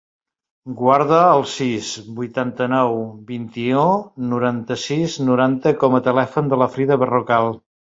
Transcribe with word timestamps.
Guarda 0.77 1.19
el 1.33 1.43
sis, 1.51 1.89
vuitanta-nou, 2.21 2.97
vint-i-u, 3.29 3.85
noranta-sis, 4.33 5.21
noranta 5.29 5.77
com 5.85 6.01
a 6.01 6.03
telèfon 6.11 6.53
de 6.55 6.63
la 6.65 6.73
Frida 6.79 7.01
Berrocal. 7.07 7.57